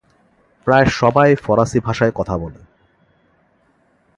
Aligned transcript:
প্রায় 0.67 0.87
সবাই 0.91 1.29
ফরাসি 1.35 1.79
ভাষায় 1.79 2.13
কথা 2.15 2.35
বলে। 2.37 2.61